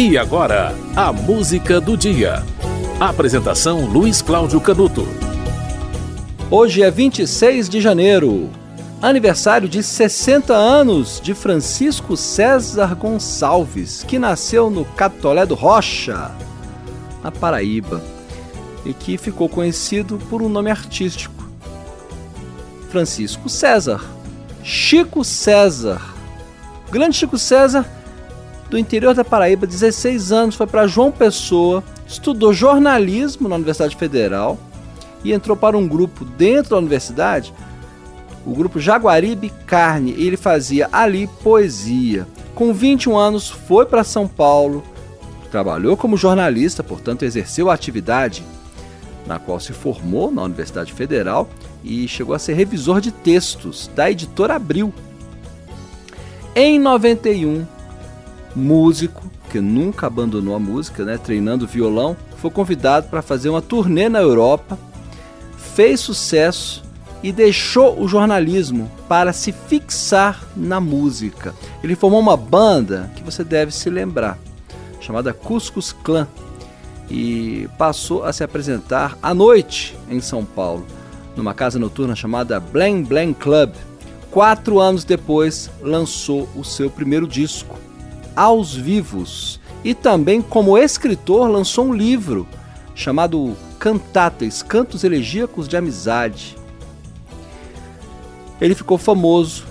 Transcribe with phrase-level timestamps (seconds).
[0.00, 2.44] E agora, a música do dia.
[3.00, 5.04] Apresentação Luiz Cláudio Canuto.
[6.48, 8.48] Hoje é 26 de janeiro,
[9.02, 16.30] aniversário de 60 anos de Francisco César Gonçalves, que nasceu no Catolé do Rocha,
[17.20, 18.00] na Paraíba,
[18.86, 21.44] e que ficou conhecido por um nome artístico.
[22.88, 24.00] Francisco César,
[24.62, 26.00] Chico César.
[26.86, 27.97] O grande Chico César
[28.70, 34.58] do interior da Paraíba, 16 anos, foi para João Pessoa, estudou jornalismo na Universidade Federal
[35.24, 37.52] e entrou para um grupo dentro da universidade,
[38.46, 42.26] o grupo Jaguaribe Carne, e ele fazia ali poesia.
[42.54, 44.82] Com 21 anos, foi para São Paulo,
[45.50, 48.44] trabalhou como jornalista, portanto, exerceu a atividade
[49.26, 51.48] na qual se formou na Universidade Federal
[51.84, 54.92] e chegou a ser revisor de textos da editora Abril.
[56.54, 57.66] Em 91,
[58.54, 64.08] músico que nunca abandonou a música, né, treinando violão, foi convidado para fazer uma turnê
[64.08, 64.78] na Europa,
[65.74, 66.82] fez sucesso
[67.22, 71.54] e deixou o jornalismo para se fixar na música.
[71.82, 74.38] Ele formou uma banda que você deve se lembrar,
[75.00, 76.28] chamada Cuscus Clan,
[77.10, 80.86] e passou a se apresentar à noite em São Paulo,
[81.34, 83.72] numa casa noturna chamada Blang Blang Club.
[84.30, 87.78] Quatro anos depois, lançou o seu primeiro disco,
[88.38, 89.58] aos vivos.
[89.82, 92.46] E também, como escritor, lançou um livro
[92.94, 96.56] chamado Cantatas, Cantos Elegíacos de Amizade.
[98.60, 99.66] Ele ficou famoso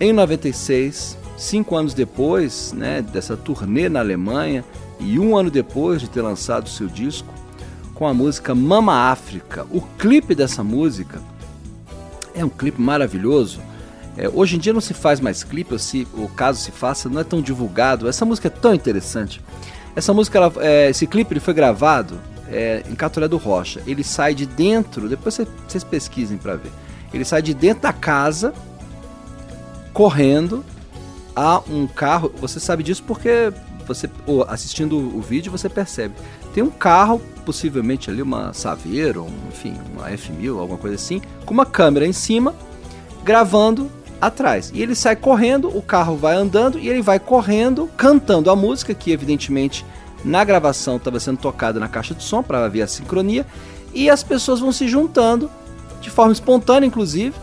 [0.00, 4.64] em 96, cinco anos depois né, dessa turnê na Alemanha
[4.98, 7.32] e um ano depois de ter lançado seu disco,
[7.94, 9.64] com a música Mama África.
[9.70, 11.22] O clipe dessa música
[12.34, 13.60] é um clipe maravilhoso
[14.16, 17.08] é, hoje em dia não se faz mais clipe, ou se o caso se faça,
[17.08, 18.08] não é tão divulgado.
[18.08, 19.40] Essa música é tão interessante.
[19.96, 23.82] Essa música, ela, é, esse clipe ele foi gravado é, em Catolé do Rocha.
[23.86, 26.70] Ele sai de dentro, depois vocês pesquisem para ver.
[27.12, 28.52] Ele sai de dentro da casa,
[29.92, 30.64] correndo
[31.34, 32.32] a um carro.
[32.40, 33.52] Você sabe disso porque
[33.86, 34.08] você
[34.48, 36.14] assistindo o vídeo você percebe.
[36.54, 41.66] Tem um carro, possivelmente ali uma Saveiro, enfim, uma F1000, alguma coisa assim, com uma
[41.66, 42.54] câmera em cima,
[43.24, 43.90] gravando
[44.22, 44.70] atrás.
[44.72, 48.94] E ele sai correndo, o carro vai andando e ele vai correndo, cantando a música,
[48.94, 49.84] que evidentemente
[50.24, 53.44] na gravação estava sendo tocada na caixa de som para ver a sincronia,
[53.92, 55.50] e as pessoas vão se juntando,
[56.00, 57.34] de forma espontânea, inclusive,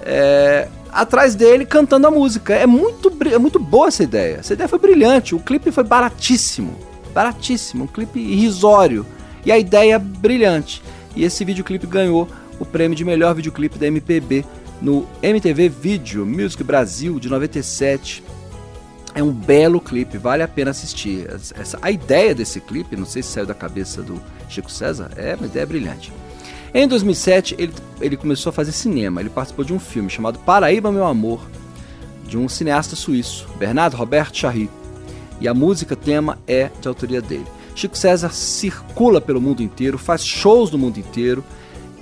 [0.00, 2.54] é, atrás dele cantando a música.
[2.54, 4.38] É muito, é muito boa essa ideia.
[4.38, 5.34] Essa ideia foi brilhante.
[5.34, 6.78] O clipe foi baratíssimo.
[7.12, 7.84] Baratíssimo.
[7.84, 9.06] Um clipe irrisório.
[9.44, 10.82] E a ideia brilhante.
[11.14, 12.28] E esse videoclipe ganhou
[12.58, 14.44] o prêmio de melhor videoclipe da MPB
[14.80, 18.22] no MTV Video Music Brasil de 97.
[19.14, 21.28] É um belo clipe, vale a pena assistir.
[21.56, 25.34] Essa, a ideia desse clipe, não sei se saiu da cabeça do Chico César, é
[25.36, 26.12] uma ideia brilhante.
[26.74, 29.20] Em 2007, ele, ele começou a fazer cinema.
[29.20, 31.40] Ele participou de um filme chamado Paraíba Meu Amor,
[32.26, 34.68] de um cineasta suíço, Bernardo Roberto Charry.
[35.40, 37.46] E a música tema é de autoria dele.
[37.76, 41.44] Chico César circula pelo mundo inteiro, faz shows no mundo inteiro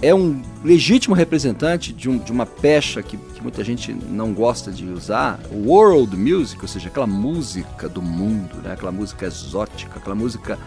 [0.02, 4.72] é um legítimo representante de, um, de uma pecha que, que, muita gente não gosta
[4.72, 8.72] de usar, world music, ou seja, aquela música do mundo, né?
[8.72, 10.58] aquela música exótica, aquela música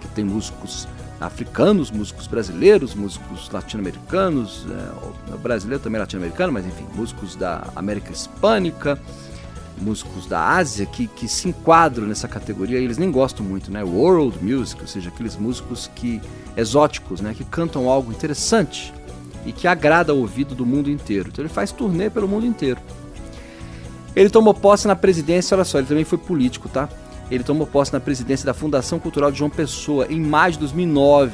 [0.00, 0.88] que tem músicos
[1.20, 4.66] africanos, músicos brasileiros, músicos latino-americanos,
[5.32, 8.98] é, brasileiro também latino-americano, mas enfim, músicos da América Hispânica,
[9.80, 13.82] músicos da Ásia que, que se enquadram nessa categoria, eles nem gostam muito, né?
[13.82, 16.20] World music, ou seja, aqueles músicos que
[16.56, 18.92] exóticos, né, que cantam algo interessante
[19.46, 21.28] e que agrada ao ouvido do mundo inteiro.
[21.32, 22.80] Então ele faz turnê pelo mundo inteiro.
[24.14, 26.88] Ele tomou posse na presidência, olha só, ele também foi político, tá?
[27.30, 31.32] Ele tomou posse na presidência da Fundação Cultural de João Pessoa em maio de 2009.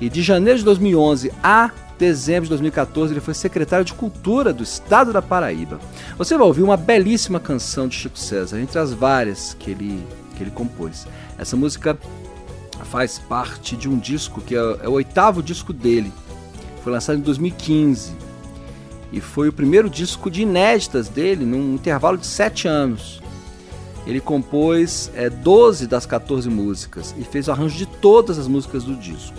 [0.00, 4.62] E de janeiro de 2011 a dezembro de 2014 ele foi secretário de Cultura do
[4.62, 5.80] Estado da Paraíba.
[6.18, 10.06] Você vai ouvir uma belíssima canção de Chico César, entre as várias que ele,
[10.36, 11.06] que ele compôs.
[11.38, 11.98] Essa música
[12.84, 16.12] faz parte de um disco que é, é o oitavo disco dele.
[16.82, 18.12] Foi lançado em 2015
[19.10, 23.22] e foi o primeiro disco de inéditas dele num intervalo de sete anos.
[24.06, 28.84] Ele compôs é, 12 das 14 músicas e fez o arranjo de todas as músicas
[28.84, 29.34] do disco.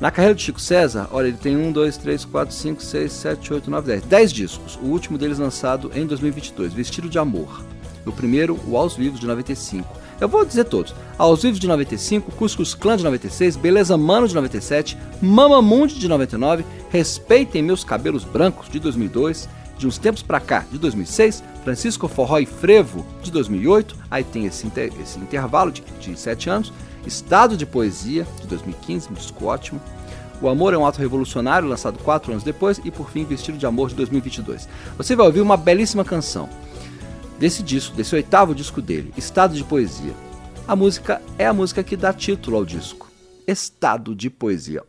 [0.00, 3.54] Na carreira de Chico César, olha, ele tem 1, 2, 3, 4, 5, 6, 7,
[3.54, 4.02] 8, 9, 10.
[4.02, 4.78] 10 discos.
[4.82, 7.64] O último deles lançado em 2022, Vestido de Amor.
[8.04, 9.88] O primeiro, o Aos Vivos, de 95.
[10.20, 10.94] Eu vou dizer todos.
[11.16, 16.08] Aos Vivos, de 95, Cuscus Clã, de 96, Beleza Mano, de 97, Mama Mundi, de
[16.08, 22.08] 99, Respeitem Meus Cabelos Brancos, de 2002, de uns tempos para cá, de 2006, Francisco
[22.08, 26.72] Forró e Frevo, de 2008, aí tem esse, inter, esse intervalo de, de sete anos,
[27.06, 29.80] Estado de Poesia, de 2015, um disco ótimo,
[30.40, 33.64] O Amor é um Ato Revolucionário, lançado quatro anos depois, e por fim, Vestido de
[33.64, 34.68] Amor, de 2022.
[34.98, 36.48] Você vai ouvir uma belíssima canção
[37.38, 40.12] desse disco, desse oitavo disco dele, Estado de Poesia.
[40.68, 43.10] A música é a música que dá título ao disco,
[43.46, 44.82] Estado de Poesia.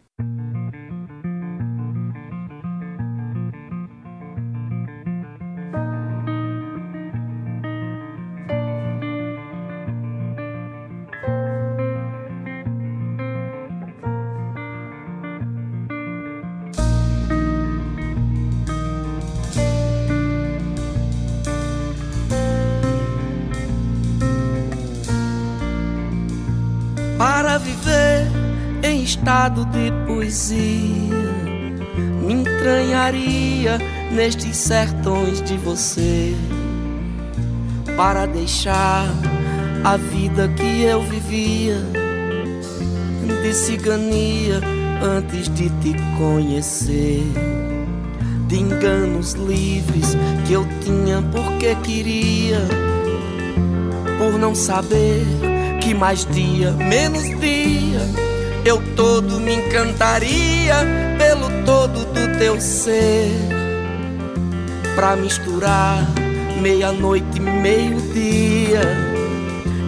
[29.65, 31.37] De poesia
[32.25, 33.77] me entranharia
[34.11, 36.35] nestes sertões de você
[37.95, 39.07] para deixar
[39.83, 41.77] a vida que eu vivia
[43.41, 44.61] de cigania
[45.01, 47.23] antes de te conhecer,
[48.47, 52.59] de enganos livres que eu tinha porque queria,
[54.17, 55.25] por não saber
[55.81, 58.26] que mais dia, menos dia
[58.67, 60.75] eu todo me encantaria
[61.17, 63.31] pelo todo do teu ser,
[64.93, 66.05] pra misturar
[66.61, 68.81] meia-noite e meio-dia,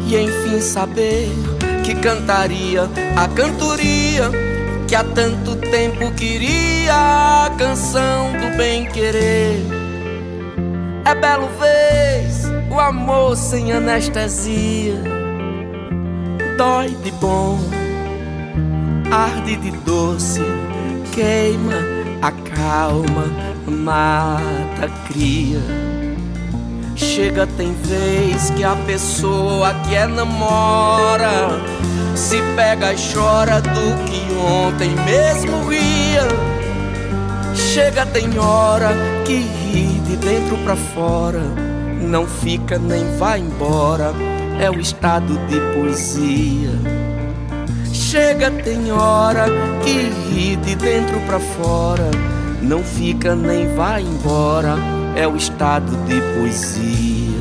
[0.08, 1.30] e enfim saber
[1.84, 2.84] que cantaria
[3.18, 4.32] a cantoria
[4.88, 6.70] que há tanto tempo queria.
[6.96, 9.60] A canção do bem-querer.
[11.06, 14.96] É belo vez o amor sem anestesia,
[16.58, 17.79] dói de bom
[19.12, 20.42] arde de doce,
[21.12, 21.76] queima,
[22.22, 23.26] acalma,
[23.66, 25.60] mata, cria.
[26.96, 31.50] Chega, tem vez que a pessoa que é namora
[32.16, 36.28] se pega e chora do que ontem mesmo ria.
[37.56, 38.90] Chega, tem hora
[39.26, 41.42] que ri de dentro pra fora,
[42.02, 44.14] não fica nem vai embora,
[44.60, 46.99] é o estado de poesia.
[48.00, 49.46] Chega, tem hora
[49.84, 49.92] que
[50.32, 52.10] ri de dentro pra fora,
[52.62, 54.78] não fica nem vai embora,
[55.18, 57.39] é o estado de poesia.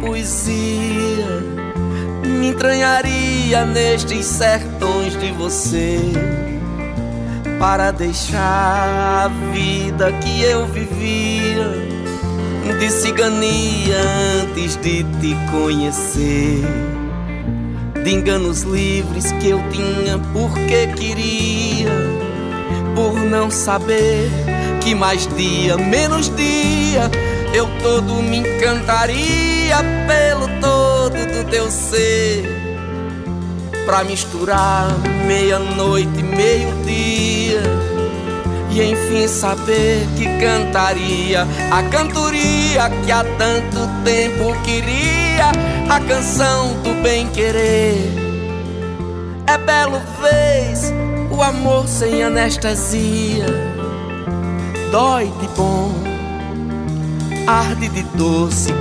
[0.00, 1.44] Poesia.
[2.24, 5.98] Me entranharia nestes sertões de você
[7.58, 11.88] para deixar a vida que eu vivia
[12.78, 13.96] de cigania
[14.42, 16.62] antes de te conhecer,
[18.04, 21.90] de enganos livres que eu tinha porque queria,
[22.94, 24.30] por não saber
[24.80, 27.10] que mais dia, menos dia
[27.52, 32.44] eu todo me encantaria pelo todo do teu ser,
[33.86, 34.88] pra misturar
[35.26, 37.62] meia-noite e meio-dia,
[38.70, 45.50] e enfim saber que cantaria a cantoria que há tanto tempo queria,
[45.88, 47.96] a canção do bem-querer.
[49.46, 50.92] É belo vez
[51.30, 53.46] o amor sem anestesia,
[54.92, 56.17] dói de bom
[57.48, 58.74] arde de doce,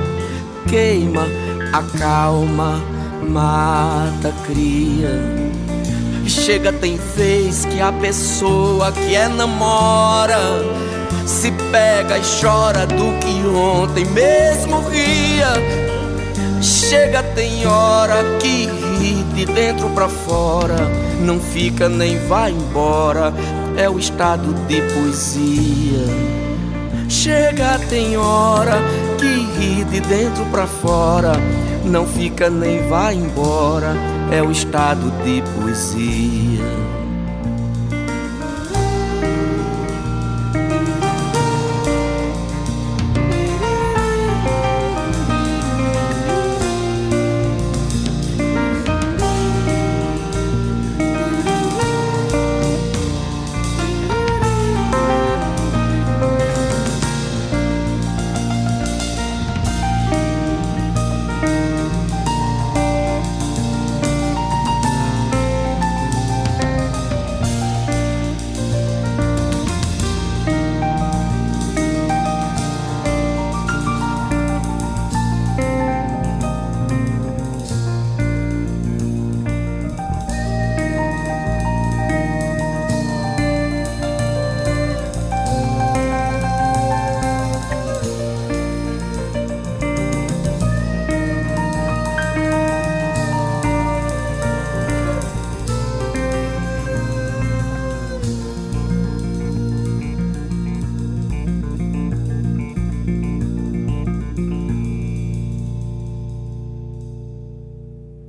[0.68, 1.26] queima,
[1.72, 2.84] acalma,
[3.26, 5.22] mata, cria.
[6.28, 10.38] Chega, tem vez que a pessoa que é namora
[11.26, 15.54] se pega e chora do que ontem mesmo ria.
[16.62, 20.76] Chega, tem hora que ri de dentro pra fora,
[21.22, 23.34] não fica nem vai embora,
[23.78, 26.27] é o estado de poesia.
[27.28, 28.78] Chega, tem hora
[29.20, 31.34] que ri de dentro pra fora,
[31.84, 33.94] não fica nem vai embora,
[34.32, 36.64] é o estado de poesia.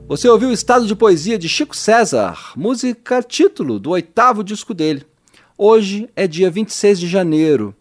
[0.09, 5.07] Você ouviu o estado de poesia de Chico César, música título do oitavo disco dele.
[5.57, 7.77] Hoje é dia 26 de janeiro.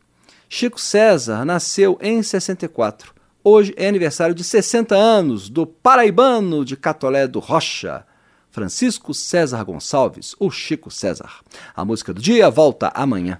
[0.49, 3.13] Chico César nasceu em 64.
[3.41, 8.05] Hoje é aniversário de 60 anos do paraibano de Catolé do Rocha,
[8.51, 11.31] Francisco César Gonçalves, o Chico César.
[11.73, 13.39] A música do dia volta amanhã.